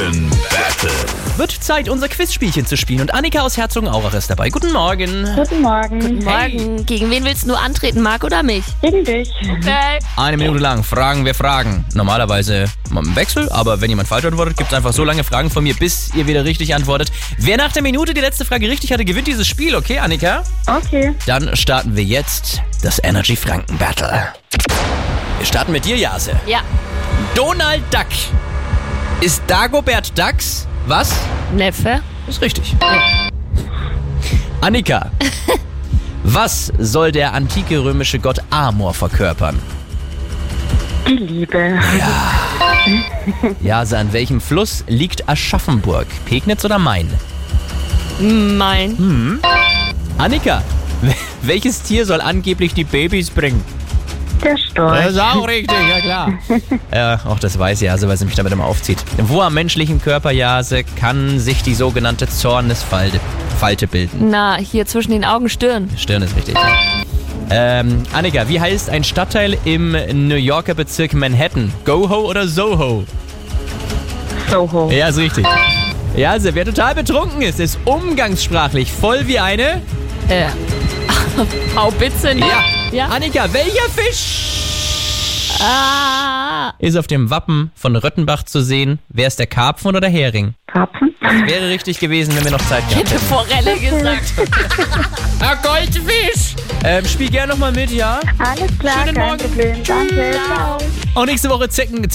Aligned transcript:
Franken 0.00 0.30
Battle. 0.30 0.90
Wird 1.36 1.52
Zeit, 1.52 1.90
unser 1.90 2.08
Quizspielchen 2.08 2.64
zu 2.64 2.78
spielen 2.78 3.02
und 3.02 3.12
Annika 3.12 3.40
aus 3.40 3.58
Herzogenaurach 3.58 4.14
ist 4.14 4.30
dabei. 4.30 4.48
Guten 4.48 4.72
Morgen. 4.72 5.28
Guten 5.36 5.60
Morgen. 5.60 6.24
Morgen. 6.24 6.86
Gegen 6.86 7.10
wen 7.10 7.22
willst 7.26 7.46
du 7.46 7.54
antreten, 7.54 8.00
Marc 8.00 8.24
oder 8.24 8.42
mich? 8.42 8.64
Gegen 8.80 9.04
dich. 9.04 9.30
Okay. 9.42 9.98
Eine 10.16 10.38
Minute 10.38 10.58
lang 10.58 10.84
fragen 10.84 11.26
wir 11.26 11.34
Fragen. 11.34 11.84
Normalerweise 11.92 12.64
mal 12.88 13.04
im 13.04 13.14
Wechsel, 13.14 13.50
aber 13.50 13.82
wenn 13.82 13.90
jemand 13.90 14.08
falsch 14.08 14.24
antwortet, 14.24 14.56
gibt 14.56 14.70
es 14.70 14.76
einfach 14.76 14.94
so 14.94 15.04
lange 15.04 15.22
Fragen 15.22 15.50
von 15.50 15.62
mir, 15.62 15.74
bis 15.74 16.14
ihr 16.14 16.26
wieder 16.26 16.46
richtig 16.46 16.74
antwortet. 16.74 17.12
Wer 17.36 17.58
nach 17.58 17.72
der 17.72 17.82
Minute 17.82 18.14
die 18.14 18.22
letzte 18.22 18.46
Frage 18.46 18.70
richtig 18.70 18.92
hatte, 18.92 19.04
gewinnt 19.04 19.26
dieses 19.26 19.46
Spiel, 19.46 19.76
okay, 19.76 19.98
Annika? 19.98 20.44
Okay. 20.66 21.14
Dann 21.26 21.54
starten 21.56 21.94
wir 21.94 22.04
jetzt 22.04 22.62
das 22.82 23.04
Energy 23.04 23.36
Franken 23.36 23.76
Battle. 23.76 24.28
Wir 25.36 25.46
starten 25.46 25.72
mit 25.72 25.84
dir, 25.84 25.98
Jase. 25.98 26.32
Ja. 26.46 26.60
Donald 27.34 27.82
Duck. 27.92 28.06
Ist 29.20 29.42
Dagobert 29.46 30.16
Ducks? 30.18 30.66
Was? 30.86 31.14
Neffe? 31.54 32.00
Ist 32.26 32.40
richtig. 32.40 32.74
Annika. 34.60 35.10
Was 36.24 36.72
soll 36.78 37.12
der 37.12 37.32
antike 37.34 37.82
römische 37.82 38.18
Gott 38.18 38.38
Amor 38.50 38.94
verkörpern? 38.94 39.58
Die 41.06 41.12
Liebe. 41.16 41.78
Jase, 43.62 43.98
an 43.98 44.12
welchem 44.12 44.40
Fluss 44.40 44.84
liegt 44.86 45.28
Aschaffenburg? 45.28 46.06
Pegnitz 46.26 46.64
oder 46.64 46.78
Main? 46.78 47.08
Mein. 48.20 49.40
Annika. 50.18 50.62
wel- 51.02 51.14
Welches 51.42 51.82
Tier 51.82 52.04
soll 52.06 52.20
angeblich 52.20 52.74
die 52.74 52.84
Babys 52.84 53.30
bringen? 53.30 53.64
Der 54.42 54.56
Storch. 54.56 55.06
ist 55.06 55.18
auch 55.18 55.46
richtig, 55.46 55.76
ja 55.88 56.00
klar. 56.00 56.32
ja, 56.94 57.20
auch 57.26 57.38
das 57.38 57.58
weiß 57.58 57.80
Jase, 57.80 58.08
weil 58.08 58.16
sie 58.16 58.24
mich 58.24 58.34
damit 58.34 58.52
immer 58.52 58.64
aufzieht. 58.64 58.98
Wo 59.18 59.40
am 59.42 59.54
menschlichen 59.54 60.00
Körper, 60.00 60.30
Jase, 60.30 60.84
kann 60.84 61.38
sich 61.38 61.62
die 61.62 61.74
sogenannte 61.74 62.28
Zornesfalte 62.28 63.20
Falte 63.58 63.86
bilden? 63.86 64.30
Na, 64.30 64.56
hier 64.56 64.86
zwischen 64.86 65.12
den 65.12 65.24
Augen 65.24 65.48
Stirn. 65.48 65.90
Stirn 65.96 66.22
ist 66.22 66.34
richtig. 66.36 66.54
Ähm, 67.50 68.04
Annika, 68.12 68.48
wie 68.48 68.60
heißt 68.60 68.88
ein 68.90 69.04
Stadtteil 69.04 69.58
im 69.64 69.92
New 70.28 70.36
Yorker 70.36 70.74
Bezirk 70.74 71.12
Manhattan? 71.14 71.72
Goho 71.84 72.28
oder 72.30 72.46
Soho? 72.46 73.04
Soho. 74.50 74.90
Ja, 74.90 75.08
ist 75.08 75.18
richtig. 75.18 75.46
Jase, 76.16 76.54
wer 76.54 76.64
total 76.64 76.94
betrunken 76.94 77.42
ist, 77.42 77.60
ist 77.60 77.78
umgangssprachlich 77.84 78.90
voll 78.90 79.26
wie 79.26 79.38
eine... 79.38 79.82
Äh. 80.28 80.46
Haubitze? 81.76 82.34
ne? 82.34 82.40
Ja. 82.40 82.79
Ja. 82.92 83.06
Annika, 83.06 83.52
welcher 83.52 83.88
Fisch 83.90 84.46
Ah. 85.62 86.72
ist 86.78 86.96
auf 86.96 87.06
dem 87.06 87.28
Wappen 87.30 87.70
von 87.74 87.94
Röttenbach 87.94 88.44
zu 88.44 88.62
sehen? 88.62 88.98
Wer 89.08 89.26
ist 89.26 89.38
der 89.38 89.46
Karpfen 89.46 89.88
oder 89.88 90.00
der 90.00 90.08
Hering? 90.10 90.54
Karpfen. 90.68 91.09
Wäre 91.20 91.68
richtig 91.68 91.98
gewesen, 92.00 92.34
wenn 92.34 92.44
wir 92.44 92.50
noch 92.52 92.66
Zeit 92.66 92.88
gehabt 92.88 92.96
Hätte 93.10 93.14
hätten. 93.14 93.26
Forelle 93.26 93.78
gesagt. 93.78 94.32
Ah, 95.42 95.54
Goldfisch! 95.54 96.54
Ähm, 96.84 97.02
spiel 97.06 97.30
gerne 97.30 97.52
nochmal 97.54 97.72
mit, 97.72 97.90
ja? 97.90 98.20
Alles 98.38 98.78
klar, 98.78 98.92
Schönen 99.06 99.14
kein 99.14 99.26
Morgen. 99.26 99.38
Problem. 99.38 99.82
Danke. 99.84 100.30
Ciao. 100.32 100.78
Auch 101.14 101.24
nächste 101.24 101.48
Woche 101.48 101.66
Zecken. 101.70 102.06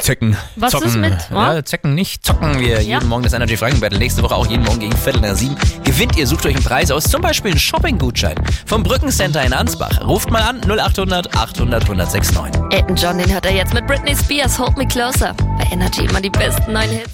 Zecken. 0.00 0.36
Was 0.56 0.72
zocken. 0.72 0.88
ist 0.88 0.96
mit, 0.96 1.14
Ja, 1.30 1.64
Zecken 1.64 1.94
nicht. 1.94 2.26
Zocken 2.26 2.58
wir 2.58 2.82
Ja. 2.82 2.98
jeden 2.98 3.08
Morgen 3.08 3.22
das 3.22 3.32
Energy 3.32 3.56
Franken 3.56 3.78
Battle. 3.78 4.00
Nächste 4.00 4.24
Woche 4.24 4.34
auch 4.34 4.46
jeden 4.48 4.64
Morgen 4.64 4.80
gegen 4.80 4.96
Viertel 4.96 5.20
nach 5.20 5.36
sieben. 5.36 5.54
Gewinnt 5.84 6.16
ihr, 6.16 6.26
sucht 6.26 6.46
euch 6.46 6.56
einen 6.56 6.64
Preis 6.64 6.90
aus. 6.90 7.04
Zum 7.04 7.22
Beispiel 7.22 7.52
einen 7.52 7.60
Shopping-Gutschein 7.60 8.34
vom 8.66 8.82
Brückencenter 8.82 9.44
in 9.44 9.52
Ansbach. 9.52 10.00
Ruft 10.04 10.32
mal 10.32 10.42
an 10.42 10.60
0800 10.68 11.36
800 11.36 11.82
1069. 11.88 12.60
Elton 12.70 12.96
John, 12.96 13.18
den 13.18 13.32
hört 13.32 13.46
er 13.46 13.52
jetzt 13.54 13.72
mit 13.72 13.86
Britney 13.86 14.16
Spears, 14.16 14.58
Hold 14.58 14.76
Me 14.76 14.86
Closer. 14.88 15.32
Bei 15.58 15.68
Energy 15.70 16.06
immer 16.06 16.20
die 16.20 16.30
besten 16.30 16.72
neuen 16.72 16.90
Hits. 16.90 17.10